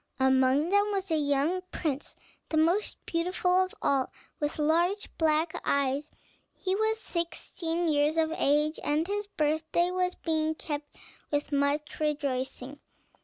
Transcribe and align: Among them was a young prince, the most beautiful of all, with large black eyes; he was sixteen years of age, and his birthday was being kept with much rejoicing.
Among 0.19 0.69
them 0.69 0.89
was 0.91 1.11
a 1.11 1.15
young 1.17 1.61
prince, 1.71 2.15
the 2.49 2.57
most 2.57 2.97
beautiful 3.05 3.63
of 3.63 3.75
all, 3.83 4.11
with 4.39 4.57
large 4.57 5.15
black 5.19 5.53
eyes; 5.63 6.09
he 6.57 6.73
was 6.75 6.99
sixteen 6.99 7.87
years 7.87 8.17
of 8.17 8.31
age, 8.35 8.79
and 8.83 9.05
his 9.05 9.27
birthday 9.27 9.91
was 9.91 10.15
being 10.15 10.55
kept 10.55 10.97
with 11.29 11.51
much 11.51 11.99
rejoicing. 11.99 12.79